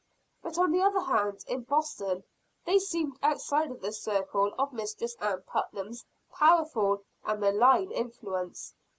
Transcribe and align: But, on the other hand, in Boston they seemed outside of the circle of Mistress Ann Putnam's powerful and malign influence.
But, 0.41 0.57
on 0.57 0.71
the 0.71 0.81
other 0.81 1.01
hand, 1.01 1.45
in 1.47 1.61
Boston 1.61 2.23
they 2.65 2.79
seemed 2.79 3.19
outside 3.21 3.69
of 3.69 3.81
the 3.81 3.91
circle 3.91 4.51
of 4.57 4.73
Mistress 4.73 5.15
Ann 5.19 5.43
Putnam's 5.45 6.03
powerful 6.31 7.03
and 7.23 7.39
malign 7.39 7.91
influence. 7.91 8.73